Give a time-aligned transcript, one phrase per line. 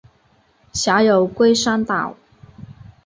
[0.73, 2.15] 辖有龟山岛。